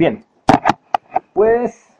Bien, 0.00 0.24
pues 1.34 1.94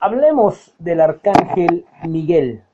hablemos 0.00 0.74
del 0.80 1.00
arcángel 1.00 1.86
Miguel. 2.02 2.64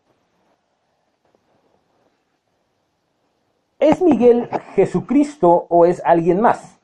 ¿Es 3.79 4.01
Miguel 4.01 4.49
Jesucristo 4.75 5.67
o 5.69 5.85
es 5.85 6.01
alguien 6.03 6.41
más? 6.41 6.81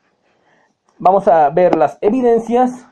Vamos 0.98 1.26
a 1.26 1.48
ver 1.48 1.74
las 1.74 1.96
evidencias 2.02 2.86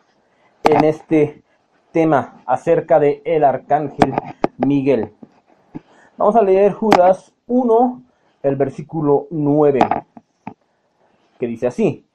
en 0.64 0.82
este 0.82 1.42
tema 1.90 2.42
acerca 2.46 2.98
de 2.98 3.20
el 3.26 3.44
arcángel 3.44 4.14
Miguel. 4.56 5.12
Vamos 6.16 6.34
a 6.34 6.40
leer 6.40 6.72
Judas 6.72 7.34
1, 7.46 8.02
el 8.42 8.56
versículo 8.56 9.26
9, 9.30 9.80
que 11.38 11.46
dice 11.46 11.66
así. 11.66 12.06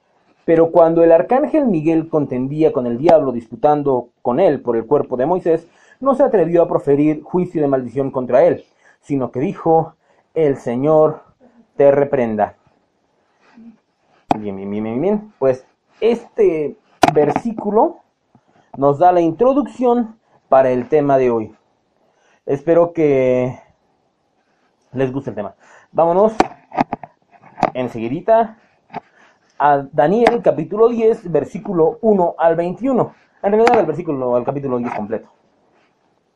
Pero 0.48 0.72
cuando 0.72 1.04
el 1.04 1.12
arcángel 1.12 1.66
Miguel 1.66 2.08
contendía 2.08 2.72
con 2.72 2.88
el 2.88 2.98
diablo, 2.98 3.34
disputando 3.34 4.12
con 4.22 4.40
él 4.40 4.62
por 4.62 4.78
el 4.78 4.86
cuerpo 4.86 5.18
de 5.18 5.26
Moisés, 5.26 5.68
no 6.00 6.16
se 6.16 6.24
atrevió 6.24 6.62
a 6.62 6.70
proferir 6.70 7.22
juicio 7.22 7.62
de 7.62 7.68
maldición 7.68 8.12
contra 8.12 8.46
él, 8.46 8.64
sino 9.02 9.30
que 9.30 9.42
dijo, 9.42 9.96
el 10.34 10.56
Señor 10.56 11.22
te 11.76 11.92
reprenda. 11.92 12.56
Bien, 14.40 14.56
bien, 14.56 14.72
bien, 14.72 14.84
bien, 14.86 15.02
bien. 15.02 15.34
Pues 15.38 15.68
este 16.00 16.78
versículo 17.14 17.98
nos 18.78 19.00
da 19.00 19.12
la 19.12 19.20
introducción 19.20 20.18
para 20.48 20.70
el 20.70 20.88
tema 20.88 21.18
de 21.18 21.30
hoy. 21.30 21.56
Espero 22.46 22.94
que 22.94 23.60
les 24.94 25.12
guste 25.12 25.32
el 25.32 25.36
tema. 25.36 25.56
Vámonos 25.92 26.32
enseguidita 27.74 28.60
a 29.60 29.86
Daniel 29.92 30.42
capítulo 30.44 30.90
10, 30.90 31.32
versículo 31.32 31.98
1 32.02 32.36
al 32.38 32.56
21. 32.56 33.14
En 33.44 33.52
realidad 33.52 33.80
el 33.80 33.86
versículo, 33.86 34.38
el 34.38 34.44
capítulo 34.44 34.78
10 34.78 34.94
completo. 34.94 35.30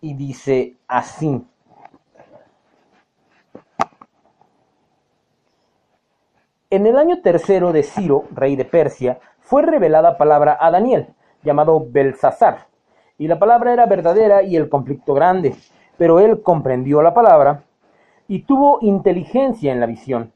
Y 0.01 0.13
dice 0.13 0.77
así. 0.87 1.45
En 6.69 6.87
el 6.87 6.97
año 6.97 7.21
tercero 7.21 7.73
de 7.73 7.83
Ciro, 7.83 8.23
rey 8.31 8.55
de 8.55 8.65
Persia, 8.65 9.19
fue 9.39 9.61
revelada 9.61 10.17
palabra 10.17 10.57
a 10.59 10.71
Daniel, 10.71 11.13
llamado 11.43 11.85
Belsasar. 11.89 12.67
Y 13.17 13.27
la 13.27 13.37
palabra 13.37 13.73
era 13.73 13.85
verdadera 13.85 14.41
y 14.41 14.55
el 14.55 14.69
conflicto 14.69 15.13
grande, 15.13 15.55
pero 15.97 16.19
él 16.19 16.41
comprendió 16.41 17.01
la 17.01 17.13
palabra 17.13 17.63
y 18.27 18.43
tuvo 18.43 18.79
inteligencia 18.81 19.73
en 19.73 19.81
la 19.81 19.85
visión. 19.85 20.31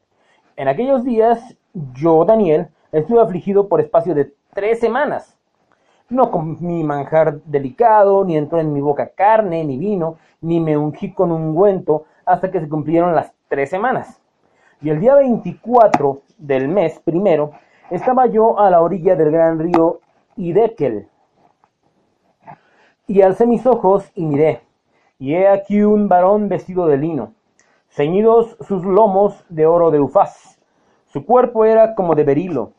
En 0.57 0.67
aquellos 0.67 1.03
días, 1.03 1.55
yo, 1.73 2.25
Daniel, 2.25 2.69
estuve 2.99 3.21
afligido 3.21 3.67
por 3.67 3.81
espacio 3.81 4.15
de 4.15 4.33
tres 4.53 4.79
semanas. 4.79 5.37
No 6.09 6.31
comí 6.31 6.83
manjar 6.83 7.41
delicado, 7.43 8.23
ni 8.23 8.37
entró 8.37 8.59
en 8.59 8.71
mi 8.71 8.79
boca 8.79 9.09
carne, 9.09 9.63
ni 9.65 9.77
vino, 9.77 10.17
ni 10.41 10.59
me 10.59 10.77
ungí 10.77 11.13
con 11.13 11.31
ungüento 11.31 12.05
hasta 12.25 12.51
que 12.51 12.59
se 12.59 12.69
cumplieron 12.69 13.15
las 13.15 13.33
tres 13.49 13.69
semanas. 13.69 14.21
Y 14.81 14.89
el 14.89 14.99
día 14.99 15.15
24 15.15 16.21
del 16.37 16.67
mes 16.67 16.99
primero, 16.99 17.51
estaba 17.89 18.27
yo 18.27 18.59
a 18.59 18.69
la 18.69 18.81
orilla 18.81 19.15
del 19.15 19.31
gran 19.31 19.59
río 19.59 19.99
Idekel. 20.37 21.07
Y 23.07 23.21
alcé 23.21 23.45
mis 23.45 23.65
ojos 23.65 24.09
y 24.15 24.25
miré, 24.25 24.61
y 25.19 25.35
he 25.35 25.47
aquí 25.47 25.83
un 25.83 26.07
varón 26.07 26.49
vestido 26.49 26.87
de 26.87 26.97
lino, 26.97 27.33
ceñidos 27.89 28.57
sus 28.61 28.83
lomos 28.83 29.45
de 29.49 29.65
oro 29.65 29.91
de 29.91 29.99
Ufaz. 29.99 30.54
Su 31.15 31.25
cuerpo 31.25 31.63
era 31.63 31.95
como 31.95 32.13
de 32.13 32.25
berilo, 32.25 32.73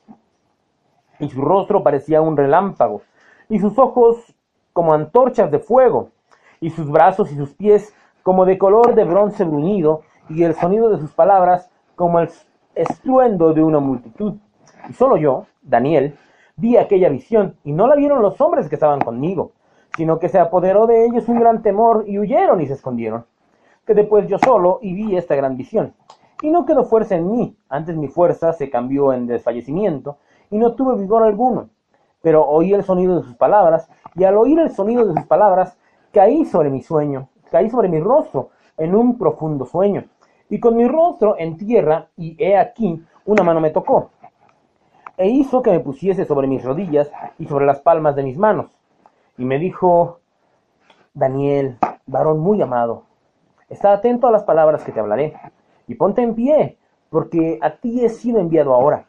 y 1.19 1.31
su 1.31 1.41
rostro 1.41 1.83
parecía 1.83 2.21
un 2.21 2.37
relámpago, 2.37 3.01
y 3.49 3.59
sus 3.59 3.79
ojos 3.79 4.37
como 4.75 4.93
antorchas 4.93 5.51
de 5.51 5.59
fuego, 5.59 6.11
y 6.61 6.69
sus 6.69 6.91
brazos 6.91 7.33
y 7.33 7.37
sus 7.37 7.55
pies 7.55 7.95
como 8.23 8.45
de 8.45 8.59
color 8.59 8.95
de 8.95 9.05
bronce 9.05 9.43
bruñido, 9.43 10.03
y 10.29 10.43
el 10.43 10.55
sonido 10.55 10.91
de 10.91 10.99
sus 10.99 11.13
palabras 11.13 11.71
como 11.95 12.21
el 12.21 12.29
estruendo 12.75 13.55
de 13.55 13.63
una 13.63 13.81
multitud. 13.81 14.35
Y 14.87 14.93
solo 14.93 15.17
yo, 15.17 15.47
Daniel, 15.63 16.19
vi 16.57 16.77
aquella 16.77 17.09
visión, 17.09 17.57
y 17.65 17.73
no 17.73 17.87
la 17.87 17.97
vieron 17.97 18.21
los 18.21 18.39
hombres 18.43 18.69
que 18.69 18.75
estaban 18.75 19.01
conmigo, 19.01 19.53
sino 19.97 20.19
que 20.19 20.29
se 20.29 20.39
apoderó 20.39 20.87
de 20.87 21.07
ellos 21.07 21.27
un 21.29 21.41
gran 21.41 21.63
temor, 21.63 22.05
y 22.07 22.19
huyeron 22.19 22.61
y 22.61 22.67
se 22.67 22.75
escondieron. 22.75 23.25
Que 23.87 23.95
después 23.95 24.29
yo 24.29 24.39
solo 24.39 24.79
y 24.83 24.93
vi 24.93 25.17
esta 25.17 25.37
gran 25.37 25.57
visión. 25.57 25.95
Y 26.43 26.51
no 26.51 26.67
quedó 26.67 26.85
fuerza 26.85 27.17
en 27.17 27.31
mí, 27.31 27.57
antes 27.69 27.97
mi 27.97 28.09
fuerza 28.09 28.53
se 28.53 28.71
cambió 28.71 29.13
en 29.13 29.27
desfallecimiento, 29.27 30.19
y 30.51 30.59
no 30.59 30.75
tuve 30.75 31.01
vigor 31.01 31.23
alguno. 31.23 31.71
Pero 32.23 32.47
oí 32.47 32.73
el 32.75 32.85
sonido 32.85 33.17
de 33.17 33.23
sus 33.23 33.35
palabras, 33.37 33.89
y 34.15 34.25
al 34.25 34.37
oír 34.37 34.59
el 34.59 34.71
sonido 34.71 35.07
de 35.07 35.15
sus 35.15 35.25
palabras, 35.25 35.79
caí 36.13 36.45
sobre 36.45 36.71
mi 36.71 36.83
sueño, 36.83 37.29
caí 37.51 37.71
sobre 37.71 37.89
mi 37.89 38.01
rostro, 38.01 38.51
en 38.77 38.95
un 38.95 39.17
profundo 39.17 39.65
sueño 39.65 40.05
y 40.49 40.61
con 40.61 40.77
mi 40.77 40.87
rostro 40.87 41.37
en 41.39 41.57
tierra, 41.57 42.09
y 42.17 42.37
he 42.43 42.57
aquí, 42.57 43.05
una 43.25 43.43
mano 43.43 43.61
me 43.61 43.71
tocó, 43.71 44.11
e 45.17 45.29
hizo 45.29 45.63
que 45.63 45.71
me 45.71 45.81
pusiese 45.81 46.25
sobre 46.25 46.47
mis 46.47 46.65
rodillas 46.65 47.11
y 47.39 47.47
sobre 47.47 47.67
las 47.67 47.81
palmas 47.81 48.15
de 48.15 48.23
mis 48.23 48.39
manos. 48.39 48.67
Y 49.39 49.45
me 49.45 49.59
dijo, 49.59 50.21
Daniel, 51.15 51.79
varón 52.07 52.39
muy 52.39 52.61
amado, 52.63 53.05
está 53.69 53.93
atento 53.93 54.29
a 54.29 54.31
las 54.31 54.45
palabras 54.45 54.85
que 54.85 54.93
te 54.93 55.01
hablaré, 55.01 55.37
y 55.87 55.95
ponte 55.95 56.23
en 56.23 56.35
pie, 56.35 56.79
porque 57.11 57.59
a 57.63 57.77
ti 57.77 58.05
he 58.05 58.09
sido 58.09 58.39
enviado 58.39 58.75
ahora. 58.75 59.07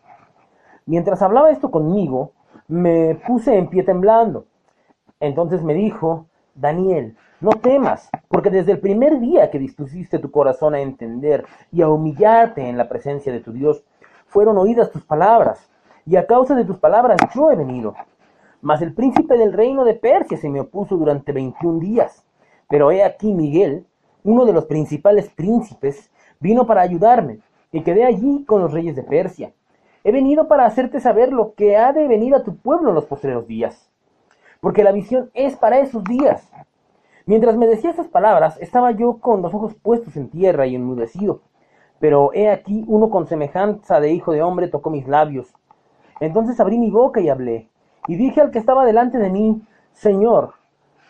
Mientras 0.86 1.22
hablaba 1.22 1.52
esto 1.52 1.72
conmigo, 1.72 2.32
me 2.68 3.16
puse 3.28 3.58
en 3.58 3.68
pie 3.68 3.84
temblando. 3.84 4.46
Entonces 5.20 5.64
me 5.64 5.74
dijo, 5.74 6.28
Daniel, 6.56 7.16
no 7.40 7.52
temas, 7.52 8.10
porque 8.30 8.50
desde 8.50 8.72
el 8.74 8.80
primer 8.80 9.20
día 9.20 9.52
que 9.52 9.60
dispusiste 9.60 10.20
tu 10.20 10.32
corazón 10.32 10.76
a 10.76 10.80
entender 10.80 11.46
y 11.72 11.82
a 11.82 11.90
humillarte 11.90 12.68
en 12.68 12.78
la 12.78 12.90
presencia 12.90 13.32
de 13.32 13.42
tu 13.42 13.52
Dios, 13.52 13.84
fueron 14.28 14.58
oídas 14.58 14.92
tus 14.92 15.04
palabras, 15.04 15.70
y 16.06 16.16
a 16.16 16.26
causa 16.26 16.56
de 16.56 16.66
tus 16.66 16.78
palabras 16.78 17.18
yo 17.36 17.52
he 17.52 17.56
venido. 17.56 17.96
Mas 18.62 18.82
el 18.82 18.94
príncipe 18.94 19.38
del 19.38 19.54
reino 19.54 19.84
de 19.84 19.94
Persia 19.94 20.38
se 20.38 20.50
me 20.50 20.62
opuso 20.62 20.98
durante 20.98 21.32
veintiún 21.32 21.80
días. 21.80 22.26
Pero 22.70 22.92
he 22.92 23.04
aquí 23.04 23.34
Miguel, 23.34 23.86
uno 24.24 24.46
de 24.46 24.54
los 24.54 24.66
principales 24.66 25.30
príncipes, 25.30 26.10
vino 26.40 26.66
para 26.66 26.82
ayudarme, 26.82 27.40
y 27.72 27.82
quedé 27.82 28.06
allí 28.06 28.46
con 28.46 28.62
los 28.62 28.72
reyes 28.72 28.96
de 28.96 29.04
Persia. 29.04 29.52
He 30.04 30.12
venido 30.12 30.48
para 30.48 30.66
hacerte 30.66 31.00
saber 31.00 31.34
lo 31.34 31.54
que 31.54 31.78
ha 31.78 31.94
de 31.94 32.08
venir 32.08 32.34
a 32.36 32.44
tu 32.44 32.56
pueblo 32.56 32.90
en 32.90 32.96
los 32.96 33.06
postreros 33.06 33.48
días. 33.48 33.90
Porque 34.62 34.84
la 34.84 34.92
visión 34.92 35.30
es 35.34 35.56
para 35.56 35.80
esos 35.80 36.04
días 36.04 36.50
Mientras 37.28 37.58
me 37.58 37.68
decía 37.68 37.90
estas 37.90 38.08
palabras, 38.08 38.58
estaba 38.62 38.92
yo 38.92 39.18
con 39.18 39.42
los 39.42 39.54
ojos 39.54 39.76
puestos 39.76 40.16
en 40.16 40.30
tierra 40.30 40.66
y 40.66 40.76
enmudecido. 40.76 41.42
Pero 42.00 42.32
he 42.34 42.50
aquí 42.50 42.86
uno 42.88 43.10
con 43.10 43.28
semejanza 43.28 44.00
de 44.00 44.14
hijo 44.14 44.32
de 44.32 44.42
hombre 44.42 44.70
tocó 44.70 44.90
mis 44.90 45.10
labios. 45.10 45.54
Entonces 46.22 46.58
abrí 46.62 46.78
mi 46.78 46.90
boca 46.90 47.20
y 47.20 47.28
hablé, 47.28 47.68
y 48.08 48.16
dije 48.16 48.40
al 48.40 48.52
que 48.52 48.60
estaba 48.60 48.86
delante 48.86 49.18
de 49.18 49.30
mí, 49.30 49.62
Señor 49.92 50.54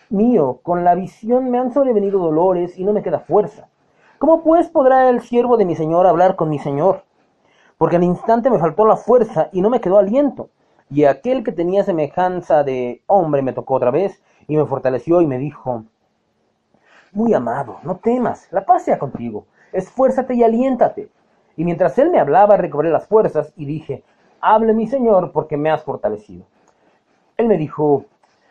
mío, 0.09 0.59
con 0.63 0.83
la 0.83 0.95
visión 0.95 1.51
me 1.51 1.59
han 1.59 1.71
sobrevenido 1.71 2.17
dolores 2.17 2.79
y 2.79 2.83
no 2.83 2.93
me 2.93 3.03
queda 3.03 3.19
fuerza. 3.19 3.67
¿Cómo 4.19 4.41
pues 4.41 4.67
podrá 4.69 5.09
el 5.09 5.21
siervo 5.21 5.57
de 5.57 5.65
mi 5.65 5.75
Señor 5.75 6.07
hablar 6.07 6.35
con 6.35 6.49
mi 6.49 6.57
Señor? 6.57 7.03
Porque 7.77 7.97
al 7.97 8.03
instante 8.03 8.49
me 8.49 8.57
faltó 8.57 8.87
la 8.87 8.97
fuerza 8.97 9.49
y 9.51 9.61
no 9.61 9.69
me 9.69 9.79
quedó 9.79 9.99
aliento. 9.99 10.49
Y 10.89 11.03
aquel 11.03 11.43
que 11.43 11.51
tenía 11.51 11.83
semejanza 11.83 12.63
de 12.63 13.03
hombre 13.05 13.43
me 13.43 13.53
tocó 13.53 13.75
otra 13.75 13.91
vez 13.91 14.23
y 14.47 14.57
me 14.57 14.65
fortaleció 14.65 15.21
y 15.21 15.27
me 15.27 15.37
dijo, 15.37 15.83
muy 17.11 17.35
amado, 17.35 17.77
no 17.83 17.97
temas, 17.97 18.47
la 18.51 18.65
paz 18.65 18.85
sea 18.85 18.97
contigo, 18.97 19.45
esfuérzate 19.71 20.33
y 20.33 20.41
aliéntate. 20.41 21.09
Y 21.55 21.63
mientras 21.63 21.95
él 21.99 22.09
me 22.09 22.19
hablaba, 22.19 22.57
recobré 22.57 22.89
las 22.89 23.05
fuerzas 23.05 23.53
y 23.55 23.65
dije, 23.65 24.03
hable 24.41 24.73
mi 24.73 24.87
Señor, 24.87 25.31
porque 25.31 25.57
me 25.57 25.69
has 25.69 25.83
fortalecido. 25.83 26.43
Él 27.37 27.47
me 27.47 27.57
dijo, 27.57 28.05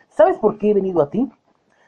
¿sabes 0.07 0.37
por 0.37 0.57
qué 0.59 0.71
he 0.71 0.73
venido 0.73 1.01
a 1.01 1.09
ti? 1.09 1.29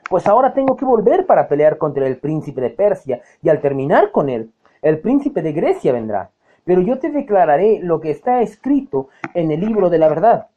Pues 0.09 0.27
ahora 0.27 0.53
tengo 0.53 0.75
que 0.75 0.85
volver 0.85 1.27
para 1.27 1.47
pelear 1.47 1.77
contra 1.77 2.07
el 2.07 2.17
príncipe 2.17 2.61
de 2.61 2.71
Persia, 2.71 3.21
y 3.43 3.49
al 3.49 3.61
terminar 3.61 4.11
con 4.11 4.27
él, 4.27 4.51
el 4.81 4.99
príncipe 4.99 5.43
de 5.43 5.53
Grecia 5.53 5.93
vendrá. 5.93 6.31
Pero 6.65 6.81
yo 6.81 6.97
te 6.99 7.09
declararé 7.09 7.79
lo 7.81 8.01
que 8.01 8.11
está 8.11 8.41
escrito 8.41 9.09
en 9.33 9.51
el 9.51 9.59
libro 9.59 9.89
de 9.89 9.99
la 9.99 10.09
verdad. 10.09 10.47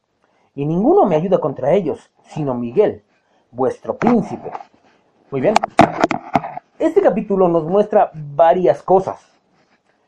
Y 0.54 0.64
ninguno 0.64 1.04
me 1.04 1.16
ayuda 1.16 1.38
contra 1.38 1.72
ellos, 1.72 2.10
sino 2.22 2.54
Miguel, 2.54 3.02
vuestro 3.50 3.96
príncipe. 3.96 4.50
Muy 5.30 5.40
bien. 5.40 5.54
Este 6.78 7.00
capítulo 7.00 7.48
nos 7.48 7.64
muestra 7.64 8.10
varias 8.14 8.82
cosas. 8.82 9.20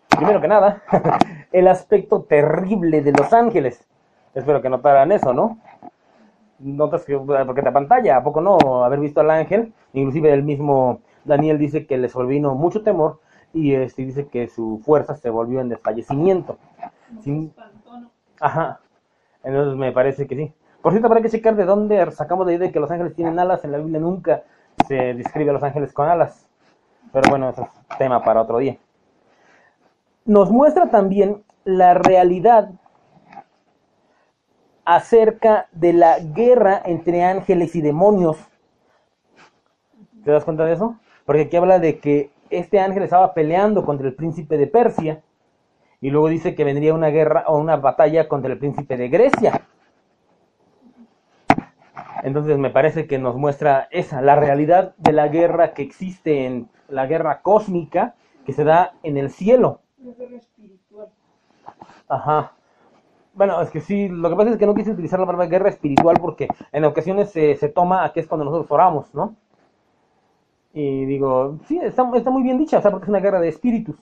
Primero 0.08 0.41
que 0.41 0.49
nada, 0.49 0.82
el 1.52 1.69
aspecto 1.69 2.23
terrible 2.23 3.02
de 3.02 3.12
Los 3.12 3.32
Ángeles. 3.32 3.87
Espero 4.35 4.62
que 4.62 4.69
notaran 4.69 5.12
eso, 5.12 5.32
¿no? 5.32 5.58
Notas 6.59 7.05
que, 7.05 7.17
porque 7.19 7.62
te 7.62 7.73
pantalla, 7.73 8.17
¿a 8.17 8.23
poco 8.23 8.41
no? 8.41 8.85
Haber 8.85 9.01
visto 9.01 9.21
al 9.21 9.31
ángel, 9.31 9.73
inclusive 9.93 10.33
el 10.33 10.43
mismo 10.43 11.01
Daniel 11.25 11.59
dice 11.59 11.87
que 11.87 11.99
le 11.99 12.09
sobrevino 12.09 12.55
mucho 12.55 12.83
temor 12.83 13.21
y 13.53 13.75
este 13.75 14.05
dice 14.05 14.27
que 14.27 14.49
su 14.49 14.81
fuerza 14.85 15.15
se 15.17 15.31
volvió 15.31 15.61
en 15.61 15.69
desfallecimiento. 15.69 16.59
Ajá. 18.41 18.81
Entonces 19.43 19.77
me 19.77 19.93
parece 19.93 20.27
que 20.27 20.37
sí. 20.37 20.53
Por 20.83 20.93
cierto, 20.93 21.06
habrá 21.06 21.23
que 21.23 21.31
checar 21.31 21.56
de 21.56 21.65
dónde 21.65 22.11
sacamos 22.11 22.47
la 22.47 22.53
idea 22.53 22.67
de 22.67 22.73
que 22.73 22.81
los 22.81 22.91
ángeles 22.91 23.15
tienen 23.15 23.39
alas. 23.39 23.65
En 23.65 23.73
la 23.73 23.79
Biblia 23.79 24.01
nunca 24.01 24.43
se 24.87 25.15
describe 25.15 25.51
a 25.51 25.55
los 25.55 25.62
ángeles 25.62 25.93
con 25.93 26.09
alas. 26.09 26.47
Pero 27.12 27.31
bueno, 27.31 27.49
eso 27.49 27.62
es 27.62 27.99
tema 27.99 28.23
para 28.23 28.43
otro 28.43 28.59
día. 28.59 28.77
Nos 30.25 30.51
muestra 30.51 30.91
también 30.91 31.43
la 31.65 31.95
realidad 31.95 32.71
acerca 34.85 35.69
de 35.73 35.93
la 35.93 36.19
guerra 36.19 36.83
entre 36.85 37.25
ángeles 37.25 37.75
y 37.75 37.81
demonios. 37.81 38.37
¿Te 40.25 40.31
das 40.31 40.45
cuenta 40.45 40.65
de 40.65 40.75
eso? 40.75 40.99
Porque 41.25 41.43
aquí 41.43 41.57
habla 41.57 41.79
de 41.79 41.99
que 41.99 42.31
este 42.51 42.81
ángel 42.81 43.03
estaba 43.03 43.35
peleando 43.35 43.85
contra 43.85 44.07
el 44.07 44.15
príncipe 44.15 44.57
de 44.57 44.67
Persia 44.67 45.23
y 46.01 46.11
luego 46.11 46.29
dice 46.29 46.55
que 46.55 46.65
vendría 46.65 46.95
una 46.95 47.09
guerra 47.09 47.45
o 47.47 47.59
una 47.59 47.77
batalla 47.77 48.29
contra 48.29 48.53
el 48.53 48.59
príncipe 48.59 48.97
de 48.97 49.09
Grecia. 49.09 49.67
Entonces 52.23 52.57
me 52.59 52.71
parece 52.71 53.07
que 53.07 53.19
nos 53.19 53.37
muestra 53.37 53.89
esa, 53.91 54.23
la 54.23 54.35
realidad 54.35 54.95
de 54.97 55.13
la 55.13 55.29
guerra 55.29 55.75
que 55.75 55.83
existe 55.83 56.47
en 56.47 56.69
la 56.89 57.07
guerra 57.07 57.43
cósmica 57.43 58.15
que 58.47 58.53
se 58.53 58.65
da 58.65 58.95
en 59.03 59.17
el 59.17 59.31
cielo. 59.31 59.81
La 59.99 60.13
guerra 60.13 60.37
espiritual. 60.37 61.09
Ajá. 62.09 62.53
Bueno, 63.35 63.61
es 63.61 63.71
que 63.71 63.81
sí, 63.81 64.09
lo 64.09 64.31
que 64.31 64.37
pasa 64.37 64.51
es 64.51 64.57
que 64.57 64.67
no 64.67 64.75
quise 64.75 64.93
utilizar 64.93 65.19
la 65.19 65.27
palabra 65.27 65.47
guerra 65.47 65.69
espiritual 65.69 66.17
porque 66.21 66.49
en 66.71 66.85
ocasiones 66.85 67.31
se, 67.31 67.57
se 67.57 67.69
toma 67.69 68.13
que 68.13 68.21
es 68.21 68.29
cuando 68.29 68.45
nosotros 68.45 68.71
oramos, 68.71 69.13
¿no? 69.13 69.35
Y 70.73 71.05
digo, 71.05 71.59
sí, 71.67 71.79
está, 71.83 72.09
está 72.15 72.31
muy 72.31 72.43
bien 72.43 72.59
dicha, 72.59 72.79
o 72.79 72.83
sea, 72.83 72.91
porque 72.91 73.05
es 73.05 73.09
una 73.09 73.21
guerra 73.21 73.41
de 73.41 73.49
espíritus. 73.49 73.97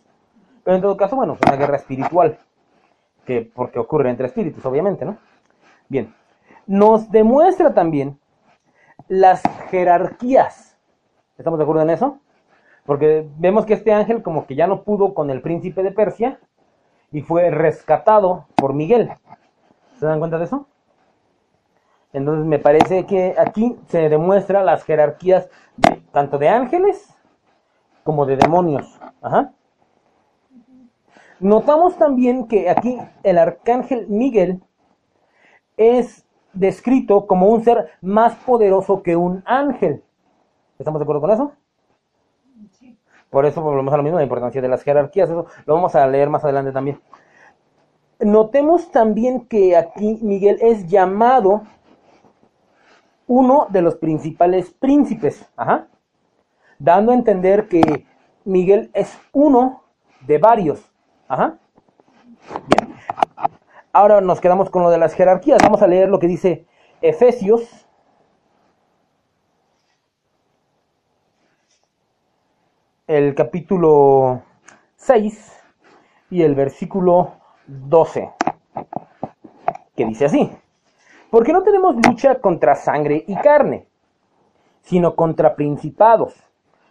Pero 0.64 0.76
en 0.76 0.82
todo 0.82 0.96
caso, 0.96 1.17
bueno, 1.17 1.34
es 1.34 1.40
una 1.46 1.56
guerra 1.56 1.76
espiritual, 1.76 2.38
que 3.25 3.50
porque 3.55 3.79
ocurre 3.79 4.11
entre 4.11 4.26
espíritus, 4.26 4.64
obviamente, 4.67 5.05
¿no? 5.05 5.17
Bien, 5.88 6.14
nos 6.67 7.11
demuestra 7.11 7.75
también 7.75 8.19
las 9.08 9.43
jerarquías. 9.70 10.78
¿Estamos 11.38 11.58
de 11.58 11.64
acuerdo 11.64 11.82
en 11.82 11.90
eso? 11.90 12.19
Porque 12.85 13.26
vemos 13.38 13.64
que 13.64 13.75
este 13.75 13.93
ángel 13.93 14.23
como 14.23 14.46
que 14.46 14.55
ya 14.55 14.67
no 14.67 14.82
pudo 14.82 15.14
con 15.14 15.31
el 15.31 15.40
príncipe 15.40 15.82
de 15.82 15.93
Persia 15.93 16.38
y 17.12 17.20
fue 17.20 17.50
rescatado 17.50 18.47
por 18.56 18.75
Miguel. 18.75 19.11
¿Se 19.99 20.06
dan 20.06 20.19
cuenta 20.19 20.38
de 20.38 20.44
eso? 20.44 20.67
Entonces 22.12 22.44
me 22.44 22.59
parece 22.59 23.06
que 23.06 23.35
aquí 23.38 23.79
se 23.88 24.09
demuestra 24.09 24.62
las 24.62 24.85
jerarquías 24.85 25.49
tanto 26.11 26.38
de 26.38 26.49
ángeles 26.49 27.14
como 28.05 28.26
de 28.26 28.37
demonios. 28.37 29.00
Ajá. 29.20 29.53
Notamos 31.41 31.97
también 31.97 32.47
que 32.47 32.70
aquí 32.70 32.99
el 33.23 33.38
arcángel 33.38 34.06
Miguel 34.09 34.62
es 35.76 36.25
descrito 36.53 37.26
como 37.26 37.49
un 37.49 37.64
ser 37.64 37.88
más 38.00 38.35
poderoso 38.37 39.03
que 39.03 39.17
un 39.17 39.43
ángel. 39.47 40.05
¿Estamos 40.79 41.00
de 41.00 41.05
acuerdo 41.05 41.20
con 41.20 41.31
eso? 41.31 41.53
Por 43.32 43.46
eso 43.46 43.62
volvemos 43.62 43.94
a 43.94 43.96
lo 43.96 44.02
mismo, 44.02 44.19
la 44.19 44.25
importancia 44.25 44.61
de 44.61 44.69
las 44.69 44.82
jerarquías. 44.82 45.31
Eso 45.31 45.46
lo 45.64 45.75
vamos 45.75 45.94
a 45.94 46.06
leer 46.06 46.29
más 46.29 46.44
adelante 46.44 46.70
también. 46.70 47.00
Notemos 48.20 48.90
también 48.90 49.46
que 49.46 49.75
aquí 49.75 50.19
Miguel 50.20 50.58
es 50.61 50.87
llamado 50.87 51.62
uno 53.26 53.69
de 53.70 53.81
los 53.81 53.94
principales 53.94 54.70
príncipes, 54.70 55.50
Ajá. 55.56 55.87
dando 56.79 57.12
a 57.12 57.14
entender 57.14 57.69
que 57.69 58.05
Miguel 58.44 58.90
es 58.93 59.19
uno 59.32 59.82
de 60.26 60.37
varios. 60.37 60.93
Ajá. 61.26 61.56
Bien. 62.69 62.94
Ahora 63.94 64.20
nos 64.20 64.43
quedamos 64.43 64.69
con 64.69 64.82
lo 64.82 64.90
de 64.90 64.99
las 64.99 65.14
jerarquías. 65.14 65.62
Vamos 65.62 65.81
a 65.81 65.87
leer 65.87 66.11
lo 66.11 66.19
que 66.19 66.26
dice 66.26 66.67
Efesios. 67.00 67.88
El 73.06 73.34
capítulo 73.34 74.43
6 74.96 75.60
y 76.31 76.43
el 76.43 76.54
versículo 76.54 77.32
12. 77.66 78.31
Que 79.96 80.06
dice 80.06 80.26
así. 80.26 80.50
Porque 81.31 81.52
no 81.52 81.62
tenemos 81.62 81.96
lucha 82.06 82.37
contra 82.40 82.75
sangre 82.75 83.25
y 83.26 83.34
carne, 83.37 83.87
sino 84.82 85.14
contra 85.14 85.56
principados, 85.56 86.34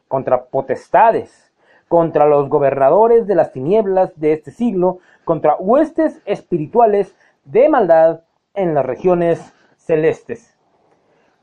contra 0.07 0.45
potestades 0.45 1.51
contra 1.91 2.25
los 2.25 2.47
gobernadores 2.47 3.27
de 3.27 3.35
las 3.35 3.51
tinieblas 3.51 4.17
de 4.17 4.31
este 4.31 4.51
siglo, 4.51 4.99
contra 5.25 5.57
huestes 5.57 6.21
espirituales 6.23 7.13
de 7.43 7.67
maldad 7.67 8.21
en 8.53 8.73
las 8.73 8.85
regiones 8.85 9.53
celestes. 9.75 10.57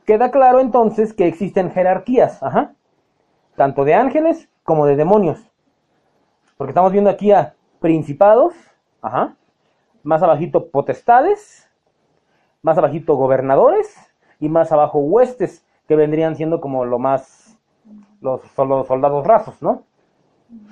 Queda 0.06 0.30
claro 0.30 0.60
entonces 0.60 1.12
que 1.12 1.26
existen 1.26 1.70
jerarquías, 1.70 2.42
ajá, 2.42 2.72
tanto 3.56 3.84
de 3.84 3.92
ángeles 3.92 4.48
como 4.68 4.84
de 4.84 4.96
demonios. 4.96 5.50
Porque 6.58 6.72
estamos 6.72 6.92
viendo 6.92 7.08
aquí 7.08 7.32
a 7.32 7.54
principados, 7.80 8.52
ajá, 9.00 9.34
más 10.02 10.22
abajito 10.22 10.68
potestades, 10.68 11.70
más 12.60 12.76
abajito 12.76 13.16
gobernadores 13.16 13.96
y 14.38 14.50
más 14.50 14.70
abajo 14.70 14.98
huestes, 14.98 15.66
que 15.86 15.96
vendrían 15.96 16.36
siendo 16.36 16.60
como 16.60 16.84
lo 16.84 16.98
más 16.98 17.58
los, 18.20 18.42
soldados 18.52 19.26
rasos, 19.26 19.62
¿no? 19.62 19.84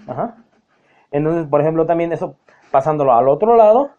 Ajá. 0.07 0.45
Entonces, 1.11 1.47
por 1.49 1.63
ejemplo, 1.63 1.87
también 1.87 2.13
eso, 2.13 2.37
pasándolo 2.71 3.15
al 3.15 3.31
otro 3.31 3.57
lado, 3.57 3.93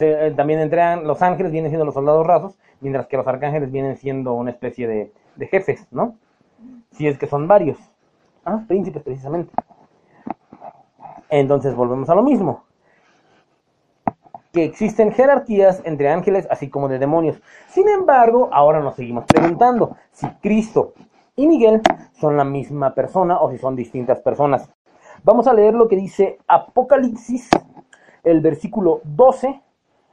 eh, 0.00 0.34
también 0.36 0.58
entregan 0.58 1.06
los 1.06 1.22
ángeles, 1.22 1.52
vienen 1.52 1.70
siendo 1.70 1.84
los 1.84 1.94
soldados 1.94 2.26
rasos, 2.26 2.58
mientras 2.80 3.06
que 3.06 3.16
los 3.16 3.26
arcángeles 3.28 3.70
vienen 3.70 3.96
siendo 3.98 4.32
una 4.32 4.50
especie 4.50 4.88
de, 4.88 5.12
de 5.36 5.46
jefes, 5.46 5.86
¿no? 5.92 6.16
Si 6.90 7.06
es 7.06 7.18
que 7.18 7.28
son 7.28 7.46
varios. 7.46 7.78
Ah, 8.44 8.62
príncipes 8.66 9.02
precisamente. 9.02 9.52
Entonces 11.30 11.74
volvemos 11.74 12.08
a 12.10 12.14
lo 12.14 12.22
mismo. 12.22 12.64
Que 14.52 14.64
existen 14.64 15.12
jerarquías 15.12 15.82
entre 15.84 16.10
ángeles 16.10 16.46
así 16.50 16.68
como 16.68 16.88
de 16.88 16.98
demonios. 16.98 17.40
Sin 17.68 17.88
embargo, 17.88 18.50
ahora 18.52 18.80
nos 18.80 18.94
seguimos 18.94 19.24
preguntando 19.24 19.96
si 20.12 20.28
Cristo 20.42 20.92
y 21.36 21.46
Miguel 21.46 21.82
son 22.12 22.36
la 22.36 22.44
misma 22.44 22.94
persona 22.94 23.40
o 23.40 23.50
si 23.50 23.58
son 23.58 23.74
distintas 23.74 24.20
personas. 24.20 24.68
Vamos 25.24 25.46
a 25.46 25.54
leer 25.54 25.74
lo 25.74 25.88
que 25.88 25.96
dice 25.96 26.38
Apocalipsis, 26.46 27.48
el 28.22 28.40
versículo 28.40 29.00
12, 29.04 29.60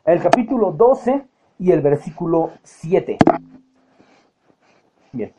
el 0.05 0.21
capítulo 0.21 0.71
12 0.71 1.23
y 1.59 1.71
el 1.71 1.81
versículo 1.81 2.51
7. 2.63 3.17
Bien. 5.11 5.33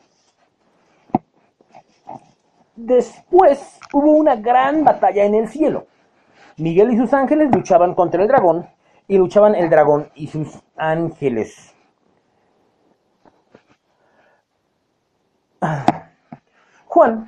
Después 2.75 3.79
hubo 3.93 4.11
una 4.11 4.35
gran 4.35 4.83
batalla 4.83 5.25
en 5.25 5.35
el 5.35 5.47
cielo. 5.47 5.85
Miguel 6.57 6.91
y 6.91 6.97
sus 6.97 7.13
ángeles 7.13 7.53
luchaban 7.53 7.93
contra 7.93 8.21
el 8.21 8.27
dragón 8.27 8.67
y 9.07 9.17
luchaban 9.17 9.55
el 9.55 9.69
dragón 9.69 10.09
y 10.15 10.27
sus 10.27 10.61
ángeles. 10.75 11.75
Juan 16.87 17.27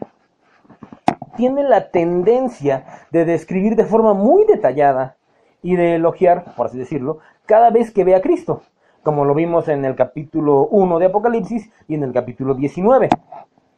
tiene 1.37 1.63
la 1.63 1.89
tendencia 1.89 2.85
de 3.11 3.25
describir 3.25 3.75
de 3.75 3.85
forma 3.85 4.13
muy 4.13 4.45
detallada 4.45 5.17
y 5.61 5.75
de 5.75 5.95
elogiar, 5.95 6.55
por 6.55 6.67
así 6.67 6.77
decirlo, 6.77 7.19
cada 7.45 7.69
vez 7.69 7.91
que 7.91 8.03
ve 8.03 8.15
a 8.15 8.21
Cristo, 8.21 8.61
como 9.03 9.25
lo 9.25 9.33
vimos 9.33 9.67
en 9.67 9.85
el 9.85 9.95
capítulo 9.95 10.67
1 10.67 10.99
de 10.99 11.05
Apocalipsis 11.05 11.71
y 11.87 11.95
en 11.95 12.03
el 12.03 12.13
capítulo 12.13 12.55
19. 12.55 13.09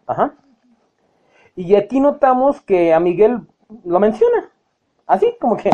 Ajá. 0.07 0.35
Y 1.57 1.73
aquí 1.73 1.99
notamos 1.99 2.61
que 2.61 2.93
a 2.93 2.99
Miguel 2.99 3.41
lo 3.83 3.99
menciona, 3.99 4.51
así 5.07 5.35
como 5.41 5.57
que 5.57 5.71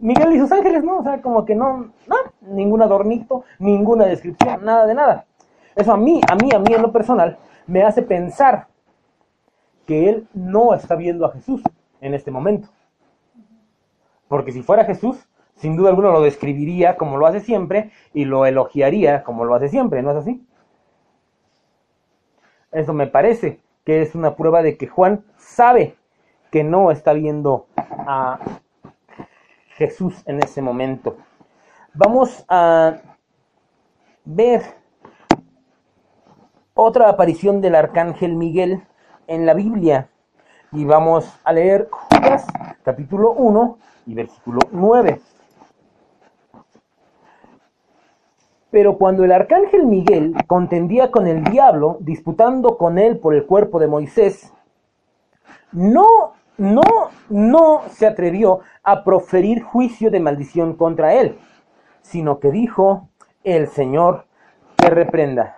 Miguel 0.00 0.32
y 0.32 0.38
sus 0.38 0.52
ángeles, 0.52 0.84
¿no? 0.84 0.98
O 0.98 1.02
sea, 1.02 1.20
como 1.20 1.44
que 1.44 1.56
no, 1.56 1.90
no, 2.06 2.16
ningún 2.40 2.80
adornito, 2.80 3.42
ninguna 3.58 4.06
descripción, 4.06 4.64
nada 4.64 4.86
de 4.86 4.94
nada. 4.94 5.26
Eso 5.74 5.92
a 5.92 5.96
mí, 5.96 6.20
a 6.30 6.36
mí, 6.36 6.50
a 6.54 6.60
mí 6.60 6.72
en 6.72 6.82
lo 6.82 6.92
personal, 6.92 7.36
me 7.66 7.82
hace 7.82 8.00
pensar 8.02 8.68
que 9.86 10.08
él 10.08 10.28
no 10.32 10.72
está 10.72 10.94
viendo 10.94 11.26
a 11.26 11.32
Jesús 11.32 11.60
en 12.00 12.14
este 12.14 12.30
momento. 12.30 12.68
Porque 14.28 14.52
si 14.52 14.62
fuera 14.62 14.84
Jesús, 14.84 15.28
sin 15.56 15.76
duda 15.76 15.90
alguna 15.90 16.12
lo 16.12 16.22
describiría 16.22 16.96
como 16.96 17.16
lo 17.16 17.26
hace 17.26 17.40
siempre 17.40 17.90
y 18.12 18.24
lo 18.24 18.46
elogiaría 18.46 19.24
como 19.24 19.44
lo 19.44 19.56
hace 19.56 19.68
siempre, 19.68 20.00
¿no 20.00 20.12
es 20.12 20.18
así? 20.18 20.46
Eso 22.70 22.92
me 22.92 23.08
parece 23.08 23.64
que 23.84 24.02
es 24.02 24.14
una 24.14 24.34
prueba 24.36 24.62
de 24.62 24.76
que 24.76 24.86
Juan 24.86 25.24
sabe 25.36 25.96
que 26.50 26.64
no 26.64 26.90
está 26.90 27.12
viendo 27.12 27.66
a 27.76 28.38
Jesús 29.76 30.22
en 30.26 30.42
ese 30.42 30.62
momento. 30.62 31.16
Vamos 31.92 32.44
a 32.48 32.96
ver 34.24 34.62
otra 36.74 37.08
aparición 37.08 37.60
del 37.60 37.74
arcángel 37.74 38.34
Miguel 38.34 38.82
en 39.26 39.46
la 39.46 39.54
Biblia. 39.54 40.08
Y 40.72 40.84
vamos 40.84 41.32
a 41.44 41.52
leer 41.52 41.88
Judas 41.90 42.46
capítulo 42.82 43.32
1 43.32 43.78
y 44.06 44.14
versículo 44.14 44.60
9. 44.72 45.20
Pero 48.74 48.98
cuando 48.98 49.22
el 49.22 49.30
arcángel 49.30 49.86
Miguel 49.86 50.34
contendía 50.48 51.12
con 51.12 51.28
el 51.28 51.44
diablo, 51.44 51.98
disputando 52.00 52.76
con 52.76 52.98
él 52.98 53.20
por 53.20 53.32
el 53.36 53.46
cuerpo 53.46 53.78
de 53.78 53.86
Moisés, 53.86 54.52
no, 55.70 56.08
no, 56.58 56.82
no 57.28 57.82
se 57.90 58.04
atrevió 58.04 58.62
a 58.82 59.04
proferir 59.04 59.62
juicio 59.62 60.10
de 60.10 60.18
maldición 60.18 60.74
contra 60.74 61.14
él, 61.14 61.38
sino 62.02 62.40
que 62.40 62.50
dijo, 62.50 63.08
el 63.44 63.68
Señor 63.68 64.24
te 64.74 64.90
reprenda. 64.90 65.56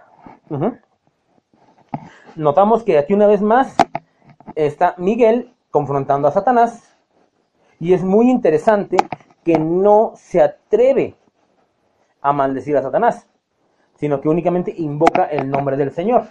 Notamos 2.35 2.83
que 2.83 2.99
aquí 2.99 3.15
una 3.15 3.29
vez 3.29 3.41
más 3.41 3.79
está 4.55 4.95
Miguel 4.99 5.55
confrontando 5.71 6.29
a 6.29 6.33
Satanás 6.33 6.95
y 7.81 7.95
es 7.95 8.05
muy 8.05 8.31
interesante 8.31 8.99
que 9.43 9.59
no 9.59 10.13
se 10.17 10.43
atreve 10.43 11.17
a 12.27 12.33
maldecir 12.33 12.77
a 12.77 12.83
Satanás, 12.83 13.29
sino 13.95 14.21
que 14.21 14.29
únicamente 14.29 14.75
invoca 14.77 15.27
el 15.27 15.49
nombre 15.49 15.77
del 15.77 15.93
Señor. 15.93 16.25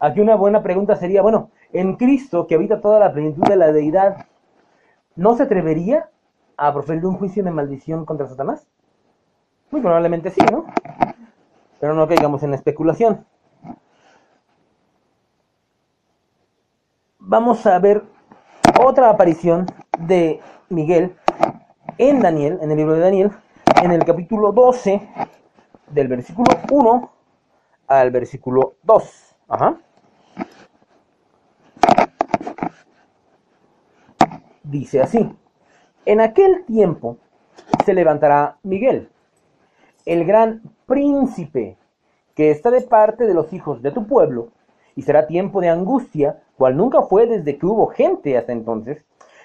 Aquí 0.00 0.18
una 0.18 0.34
buena 0.34 0.62
pregunta 0.62 0.96
sería, 0.96 1.20
bueno, 1.20 1.50
en 1.74 1.96
Cristo, 1.96 2.46
que 2.46 2.54
habita 2.54 2.80
toda 2.80 2.98
la 2.98 3.12
plenitud 3.12 3.42
de 3.44 3.56
la 3.56 3.70
deidad, 3.70 4.28
¿no 5.14 5.36
se 5.36 5.42
atrevería 5.42 6.08
a 6.56 6.72
proferir 6.72 7.04
un 7.04 7.16
juicio 7.16 7.44
de 7.44 7.50
maldición 7.50 8.06
contra 8.06 8.28
Satanás? 8.28 8.66
Muy 9.70 9.82
probablemente 9.82 10.30
sí, 10.30 10.40
¿no? 10.50 10.64
Pero 11.78 11.92
no 11.92 12.08
caigamos 12.08 12.42
en 12.44 12.54
especulación. 12.54 13.26
Vamos 17.18 17.66
a 17.66 17.78
ver 17.78 18.04
otra 18.82 19.10
aparición 19.10 19.66
de 19.98 20.40
Miguel 20.70 21.14
en 21.98 22.20
Daniel, 22.20 22.58
en 22.62 22.70
el 22.70 22.76
libro 22.78 22.94
de 22.94 23.00
Daniel, 23.00 23.32
en 23.82 23.90
el 23.90 24.02
capítulo 24.04 24.52
12, 24.52 25.08
del 25.92 26.08
versículo 26.08 26.50
1 26.70 27.12
al 27.86 28.10
versículo 28.10 28.74
2. 28.82 29.36
Ajá. 29.48 29.78
Dice 34.62 35.00
así, 35.00 35.36
en 36.06 36.20
aquel 36.20 36.64
tiempo 36.64 37.18
se 37.84 37.94
levantará 37.94 38.58
Miguel, 38.62 39.10
el 40.06 40.24
gran 40.24 40.62
príncipe 40.86 41.76
que 42.34 42.50
está 42.50 42.70
de 42.70 42.80
parte 42.80 43.26
de 43.26 43.34
los 43.34 43.52
hijos 43.52 43.82
de 43.82 43.90
tu 43.90 44.06
pueblo, 44.06 44.48
y 44.94 45.02
será 45.02 45.26
tiempo 45.26 45.60
de 45.60 45.68
angustia, 45.68 46.42
cual 46.56 46.76
nunca 46.76 47.02
fue 47.02 47.26
desde 47.26 47.58
que 47.58 47.66
hubo 47.66 47.88
gente 47.88 48.36
hasta 48.36 48.52
entonces, 48.52 49.04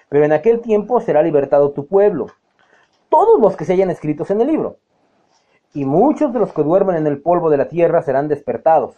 pero 0.09 0.23
en 0.25 0.31
aquel 0.31 0.61
tiempo 0.61 0.99
será 1.01 1.21
libertado 1.21 1.71
tu 1.71 1.87
pueblo, 1.87 2.27
todos 3.09 3.39
los 3.41 3.55
que 3.55 3.65
se 3.65 3.73
hayan 3.73 3.89
escritos 3.89 4.31
en 4.31 4.41
el 4.41 4.47
libro. 4.47 4.77
Y 5.73 5.85
muchos 5.85 6.33
de 6.33 6.39
los 6.39 6.53
que 6.53 6.63
duermen 6.63 6.95
en 6.95 7.07
el 7.07 7.21
polvo 7.21 7.49
de 7.49 7.57
la 7.57 7.67
tierra 7.67 8.01
serán 8.01 8.27
despertados, 8.27 8.95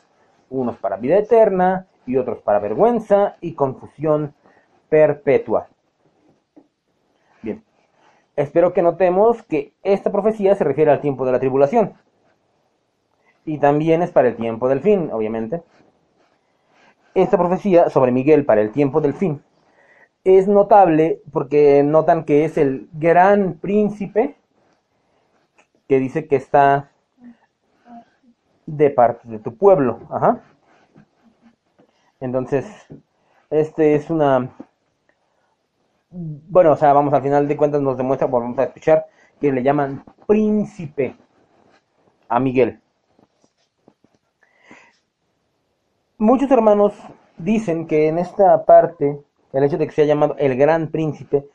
unos 0.49 0.77
para 0.77 0.97
vida 0.97 1.17
eterna 1.17 1.87
y 2.05 2.17
otros 2.17 2.41
para 2.41 2.59
vergüenza 2.59 3.35
y 3.41 3.53
confusión 3.53 4.33
perpetua. 4.89 5.67
Bien, 7.41 7.63
espero 8.35 8.73
que 8.73 8.81
notemos 8.81 9.43
que 9.43 9.73
esta 9.83 10.11
profecía 10.11 10.55
se 10.55 10.63
refiere 10.63 10.91
al 10.91 11.01
tiempo 11.01 11.25
de 11.25 11.31
la 11.31 11.39
tribulación. 11.39 11.93
Y 13.45 13.57
también 13.57 14.01
es 14.01 14.11
para 14.11 14.27
el 14.27 14.35
tiempo 14.35 14.69
del 14.69 14.81
fin, 14.81 15.09
obviamente. 15.11 15.63
Esta 17.13 17.37
profecía 17.37 17.89
sobre 17.89 18.11
Miguel 18.11 18.45
para 18.45 18.61
el 18.61 18.71
tiempo 18.71 19.01
del 19.01 19.13
fin 19.13 19.41
es 20.23 20.47
notable 20.47 21.21
porque 21.31 21.83
notan 21.83 22.23
que 22.23 22.45
es 22.45 22.57
el 22.57 22.89
gran 22.93 23.53
príncipe 23.53 24.35
que 25.89 25.99
dice 25.99 26.27
que 26.27 26.35
está 26.35 26.91
de 28.67 28.91
parte 28.91 29.27
de 29.27 29.39
tu 29.39 29.57
pueblo. 29.57 29.99
Ajá. 30.11 30.43
Entonces, 32.19 32.65
este 33.49 33.95
es 33.95 34.11
una... 34.11 34.51
Bueno, 36.11 36.73
o 36.73 36.75
sea, 36.75 36.93
vamos 36.93 37.11
al 37.13 37.23
final 37.23 37.47
de 37.47 37.57
cuentas 37.57 37.81
nos 37.81 37.97
demuestra, 37.97 38.27
vamos 38.27 38.57
a 38.59 38.65
escuchar, 38.65 39.07
que 39.41 39.51
le 39.51 39.63
llaman 39.63 40.03
príncipe 40.27 41.15
a 42.27 42.39
Miguel. 42.39 42.79
Muchos 46.19 46.51
hermanos 46.51 46.93
dicen 47.37 47.87
que 47.87 48.09
en 48.09 48.19
esta 48.19 48.63
parte 48.65 49.21
el 49.53 49.63
hecho 49.63 49.77
de 49.77 49.87
que 49.87 49.93
sea 49.93 50.05
llamado 50.05 50.35
el 50.37 50.55
gran 50.55 50.91
príncipe 50.91 51.47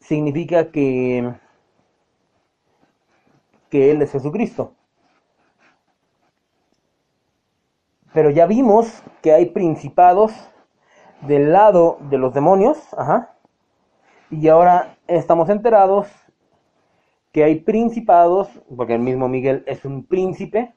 significa 0.00 0.70
que, 0.70 1.32
que 3.74 3.90
Él 3.90 4.02
es 4.02 4.12
Jesucristo. 4.12 4.72
Pero 8.12 8.30
ya 8.30 8.46
vimos 8.46 9.02
que 9.20 9.32
hay 9.32 9.46
principados 9.46 10.30
del 11.22 11.52
lado 11.52 11.98
de 12.02 12.18
los 12.18 12.32
demonios, 12.32 12.78
ajá, 12.96 13.34
y 14.30 14.46
ahora 14.46 14.96
estamos 15.08 15.48
enterados 15.48 16.06
que 17.32 17.42
hay 17.42 17.62
principados, 17.62 18.48
porque 18.76 18.94
el 18.94 19.00
mismo 19.00 19.26
Miguel 19.26 19.64
es 19.66 19.84
un 19.84 20.06
príncipe 20.06 20.72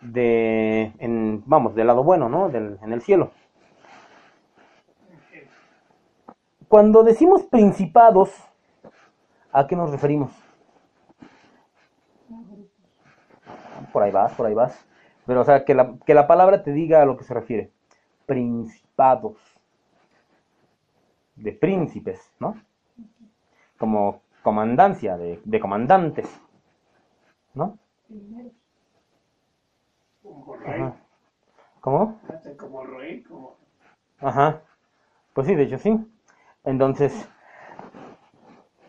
de, 0.00 0.94
en, 1.00 1.42
vamos, 1.44 1.74
del 1.74 1.88
lado 1.88 2.02
bueno, 2.02 2.30
¿no? 2.30 2.48
Del, 2.48 2.78
en 2.82 2.94
el 2.94 3.02
cielo. 3.02 3.30
Cuando 6.66 7.02
decimos 7.02 7.42
principados, 7.42 8.30
¿a 9.52 9.66
qué 9.66 9.76
nos 9.76 9.90
referimos? 9.90 10.41
Por 13.92 14.02
ahí 14.02 14.10
vas, 14.10 14.32
por 14.34 14.46
ahí 14.46 14.54
vas. 14.54 14.86
Pero, 15.26 15.42
o 15.42 15.44
sea, 15.44 15.64
que 15.64 15.74
la, 15.74 15.94
que 16.04 16.14
la 16.14 16.26
palabra 16.26 16.62
te 16.62 16.72
diga 16.72 17.02
a 17.02 17.04
lo 17.04 17.16
que 17.16 17.24
se 17.24 17.34
refiere. 17.34 17.70
Principados. 18.26 19.36
De 21.36 21.52
príncipes, 21.52 22.32
¿no? 22.38 22.56
Como 23.78 24.22
comandancia, 24.42 25.16
de, 25.16 25.60
comandantes. 25.60 26.28
¿No? 27.54 27.78
Como 30.22 30.56
rey. 30.56 30.92
¿Cómo? 31.80 32.20
Como 32.58 32.84
rey, 32.84 33.22
como... 33.22 33.56
Ajá. 34.20 34.62
Pues 35.34 35.46
sí, 35.46 35.54
de 35.54 35.64
hecho 35.64 35.78
sí. 35.78 35.98
Entonces, 36.64 37.28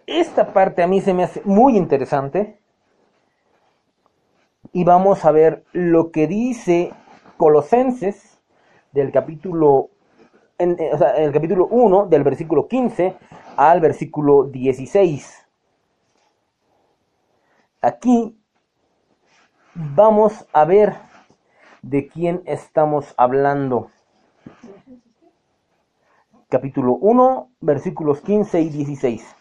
esta 0.05 0.53
parte 0.53 0.83
a 0.83 0.87
mí 0.87 1.01
se 1.01 1.13
me 1.13 1.23
hace 1.23 1.41
muy 1.45 1.77
interesante. 1.77 2.59
Y 4.73 4.83
vamos 4.83 5.23
a 5.23 5.31
ver 5.31 5.63
lo 5.71 6.11
que 6.11 6.27
dice 6.27 6.91
Colosenses 7.37 8.41
del 8.91 9.11
capítulo, 9.11 9.91
en, 10.57 10.79
eh, 10.79 10.91
o 10.93 10.97
sea, 10.97 11.11
el 11.11 11.31
capítulo 11.31 11.67
1, 11.67 12.07
del 12.07 12.23
versículo 12.23 12.67
15 12.67 13.15
al 13.55 13.79
versículo 13.79 14.45
16. 14.45 15.47
Aquí 17.81 18.37
vamos 19.75 20.45
a 20.51 20.65
ver 20.65 20.95
de 21.81 22.07
quién 22.07 22.41
estamos 22.45 23.13
hablando 23.17 23.89
capítulo 26.53 26.93
1, 27.01 27.49
versículos 27.61 28.21
15 28.21 28.61
y 28.61 28.69
16. 28.69 29.35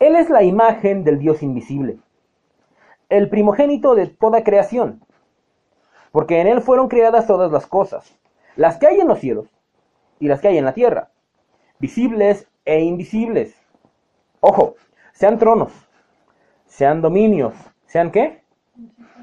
Él 0.00 0.16
es 0.16 0.28
la 0.28 0.42
imagen 0.42 1.04
del 1.04 1.20
Dios 1.20 1.40
invisible, 1.40 1.98
el 3.08 3.28
primogénito 3.28 3.94
de 3.94 4.06
toda 4.06 4.44
creación, 4.44 5.04
porque 6.12 6.40
en 6.40 6.46
Él 6.46 6.60
fueron 6.60 6.88
creadas 6.88 7.26
todas 7.26 7.50
las 7.52 7.66
cosas, 7.66 8.16
las 8.56 8.78
que 8.78 8.86
hay 8.86 9.00
en 9.00 9.08
los 9.08 9.20
cielos 9.20 9.46
y 10.18 10.28
las 10.28 10.40
que 10.40 10.48
hay 10.48 10.58
en 10.58 10.64
la 10.64 10.74
tierra, 10.74 11.10
visibles 11.78 12.48
e 12.64 12.80
invisibles. 12.80 13.54
Ojo, 14.40 14.76
sean 15.12 15.38
tronos, 15.38 15.72
sean 16.66 17.02
dominios, 17.02 17.54
sean 17.86 18.10
qué? 18.10 18.42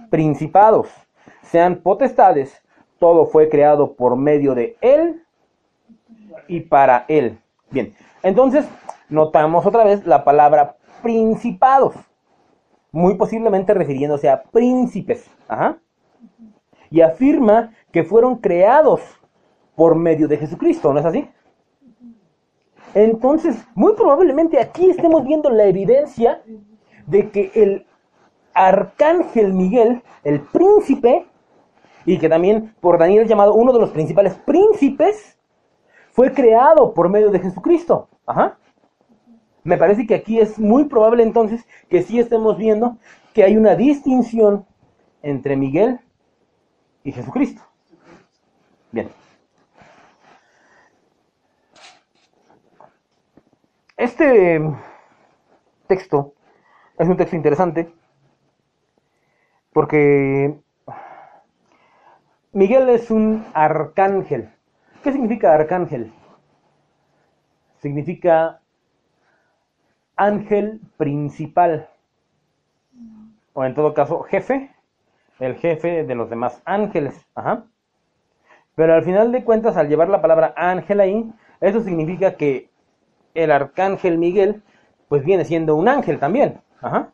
Principados, 0.10 0.90
sean 1.42 1.78
potestades, 1.78 2.62
todo 3.00 3.26
fue 3.26 3.50
creado 3.50 3.96
por 3.96 4.16
medio 4.16 4.56
de 4.56 4.78
Él 4.82 5.24
y 6.48 6.62
para 6.62 7.06
él. 7.08 7.40
Bien, 7.70 7.96
entonces 8.22 8.66
notamos 9.10 9.66
otra 9.66 9.84
vez 9.84 10.06
la 10.06 10.24
palabra 10.24 10.78
principados, 11.02 11.96
muy 12.94 13.16
posiblemente 13.16 13.74
refiriéndose 13.74 14.30
a 14.30 14.44
príncipes. 14.44 15.30
Ajá. 15.50 15.80
Y 16.90 17.02
afirma 17.02 17.72
que 17.92 18.04
fueron 18.04 18.38
creados 18.38 19.02
por 19.76 19.96
medio 19.96 20.28
de 20.28 20.38
Jesucristo, 20.38 20.94
¿no 20.94 21.00
es 21.00 21.06
así? 21.06 21.28
Entonces, 22.94 23.66
muy 23.74 23.94
probablemente 23.96 24.60
aquí 24.60 24.92
estemos 24.92 25.26
viendo 25.26 25.50
la 25.50 25.66
evidencia 25.66 26.44
de 27.08 27.32
que 27.32 27.52
el 27.56 27.88
arcángel 28.54 29.54
Miguel, 29.54 30.04
el 30.24 30.42
príncipe, 30.42 31.26
y 32.06 32.20
que 32.20 32.30
también 32.30 32.76
por 32.80 33.00
Daniel 33.00 33.24
es 33.24 33.30
llamado 33.30 33.56
uno 33.56 33.74
de 33.74 33.80
los 33.80 33.90
principales 33.90 34.36
príncipes, 34.36 35.40
fue 36.12 36.32
creado 36.32 36.94
por 36.94 37.10
medio 37.10 37.32
de 37.32 37.40
Jesucristo. 37.40 38.08
Ajá. 38.28 38.60
Me 39.64 39.78
parece 39.78 40.06
que 40.06 40.16
aquí 40.16 40.40
es 40.40 40.60
muy 40.60 40.86
probable 40.86 41.24
entonces 41.24 41.66
que 41.90 42.04
sí 42.04 42.20
estemos 42.20 42.58
viendo 42.58 42.98
que 43.34 43.44
hay 43.44 43.56
una 43.58 43.76
distinción 43.76 44.66
entre 45.22 45.56
Miguel 45.56 46.00
y 47.04 47.12
Jesucristo. 47.12 47.62
Bien. 48.92 49.10
Este 53.98 54.62
texto 55.88 56.34
es 56.98 57.08
un 57.08 57.18
texto 57.18 57.36
interesante 57.36 57.94
porque 59.72 60.60
Miguel 62.52 62.90
es 62.90 63.10
un 63.10 63.46
arcángel. 63.54 64.54
¿Qué 65.04 65.12
significa 65.12 65.54
arcángel? 65.54 66.14
Significa 67.82 68.63
ángel 70.16 70.82
principal, 70.98 71.90
o 73.54 73.64
en 73.66 73.74
todo 73.74 73.94
caso 73.94 74.24
jefe, 74.24 74.72
el 75.40 75.56
jefe 75.56 76.04
de 76.04 76.16
los 76.16 76.30
demás 76.30 76.62
ángeles. 76.66 77.26
Ajá. 77.36 77.66
Pero 78.76 78.94
al 78.94 79.04
final 79.04 79.32
de 79.32 79.44
cuentas, 79.44 79.78
al 79.78 79.88
llevar 79.88 80.10
la 80.10 80.22
palabra 80.22 80.54
ángel 80.56 81.00
ahí, 81.00 81.32
eso 81.62 81.82
significa 81.82 82.36
que 82.36 82.70
el 83.34 83.52
arcángel 83.52 84.18
Miguel, 84.18 84.64
pues 85.10 85.24
viene 85.24 85.46
siendo 85.46 85.76
un 85.76 85.88
ángel 85.88 86.20
también. 86.20 86.60
Ajá. 86.82 87.12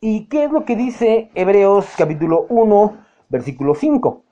¿Y 0.00 0.26
qué 0.26 0.44
es 0.44 0.52
lo 0.52 0.64
que 0.64 0.76
dice 0.76 1.30
Hebreos 1.34 1.94
capítulo 1.96 2.46
1, 2.48 2.96
versículo 3.28 3.74
5? 3.74 4.22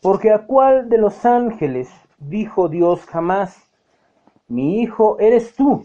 Porque 0.00 0.30
a 0.30 0.46
cuál 0.46 0.88
de 0.88 0.98
los 0.98 1.24
ángeles 1.24 1.90
dijo 2.18 2.68
Dios 2.68 3.04
jamás, 3.06 3.68
mi 4.46 4.80
hijo 4.80 5.18
eres 5.18 5.54
tú, 5.54 5.82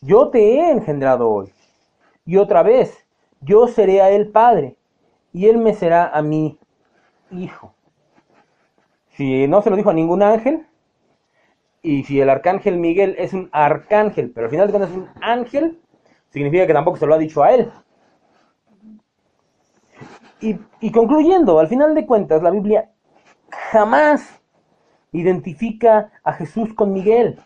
yo 0.00 0.28
te 0.28 0.38
he 0.38 0.70
engendrado 0.70 1.30
hoy. 1.30 1.52
Y 2.24 2.38
otra 2.38 2.62
vez, 2.62 3.06
yo 3.40 3.68
seré 3.68 4.00
a 4.00 4.10
él 4.10 4.30
padre, 4.30 4.76
y 5.32 5.46
él 5.46 5.58
me 5.58 5.74
será 5.74 6.08
a 6.08 6.22
mí 6.22 6.58
hijo. 7.30 7.74
Si 9.10 9.46
no 9.46 9.62
se 9.62 9.70
lo 9.70 9.76
dijo 9.76 9.90
a 9.90 9.94
ningún 9.94 10.22
ángel, 10.22 10.66
y 11.82 12.04
si 12.04 12.20
el 12.20 12.30
arcángel 12.30 12.78
Miguel 12.78 13.14
es 13.18 13.32
un 13.32 13.48
arcángel, 13.52 14.32
pero 14.34 14.46
al 14.46 14.50
final 14.50 14.66
de 14.66 14.72
cuentas 14.72 14.90
es 14.90 14.96
un 14.96 15.08
ángel, 15.22 15.78
significa 16.30 16.66
que 16.66 16.72
tampoco 16.72 16.96
se 16.96 17.06
lo 17.06 17.14
ha 17.14 17.18
dicho 17.18 17.42
a 17.42 17.52
él. 17.52 17.70
Y, 20.40 20.58
y 20.80 20.90
concluyendo, 20.90 21.58
al 21.58 21.68
final 21.68 21.94
de 21.94 22.06
cuentas, 22.06 22.42
la 22.42 22.50
Biblia 22.50 22.90
jamás 23.50 24.40
identifica 25.12 26.10
a 26.22 26.32
Jesús 26.32 26.74
con 26.74 26.92
Miguel. 26.92 27.38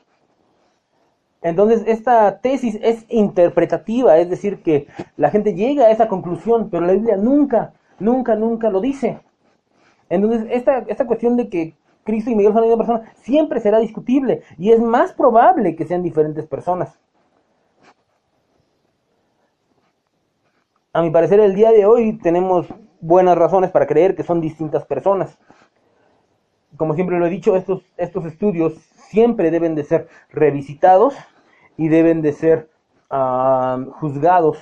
Entonces, 1.42 1.82
esta 1.86 2.40
tesis 2.40 2.78
es 2.82 3.06
interpretativa, 3.08 4.18
es 4.18 4.28
decir, 4.28 4.62
que 4.62 4.88
la 5.16 5.30
gente 5.30 5.54
llega 5.54 5.86
a 5.86 5.90
esa 5.90 6.08
conclusión, 6.08 6.68
pero 6.70 6.84
la 6.84 6.92
Biblia 6.92 7.16
nunca, 7.16 7.72
nunca, 7.98 8.34
nunca 8.34 8.68
lo 8.68 8.80
dice. 8.80 9.20
Entonces, 10.10 10.46
esta, 10.50 10.78
esta 10.88 11.06
cuestión 11.06 11.36
de 11.36 11.48
que 11.48 11.74
Cristo 12.04 12.30
y 12.30 12.34
Miguel 12.34 12.52
son 12.52 12.62
la 12.62 12.68
misma 12.68 12.84
persona 12.84 13.12
siempre 13.22 13.60
será 13.60 13.78
discutible 13.78 14.42
y 14.58 14.72
es 14.72 14.80
más 14.80 15.12
probable 15.12 15.76
que 15.76 15.86
sean 15.86 16.02
diferentes 16.02 16.46
personas. 16.46 16.98
A 20.92 21.02
mi 21.02 21.10
parecer, 21.10 21.40
el 21.40 21.54
día 21.54 21.70
de 21.70 21.86
hoy 21.86 22.18
tenemos 22.18 22.66
buenas 23.00 23.38
razones 23.38 23.70
para 23.70 23.86
creer 23.86 24.16
que 24.16 24.24
son 24.24 24.40
distintas 24.40 24.84
personas 24.84 25.38
como 26.80 26.94
siempre 26.94 27.18
lo 27.18 27.26
he 27.26 27.28
dicho, 27.28 27.56
estos, 27.56 27.82
estos 27.98 28.24
estudios 28.24 28.72
siempre 29.10 29.50
deben 29.50 29.74
de 29.74 29.84
ser 29.84 30.08
revisitados 30.30 31.14
y 31.76 31.88
deben 31.88 32.22
de 32.22 32.32
ser 32.32 32.70
ah, 33.10 33.84
juzgados 33.96 34.56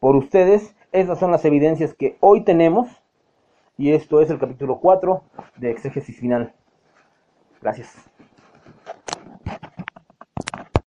por 0.00 0.16
ustedes. 0.16 0.76
Esas 0.92 1.18
son 1.18 1.30
las 1.30 1.46
evidencias 1.46 1.94
que 1.94 2.18
hoy 2.20 2.44
tenemos 2.44 2.88
y 3.78 3.92
esto 3.92 4.20
es 4.20 4.28
el 4.28 4.38
capítulo 4.38 4.80
4 4.80 5.22
de 5.56 5.70
Exégesis 5.70 6.20
Final. 6.20 6.52
Gracias. 7.62 8.10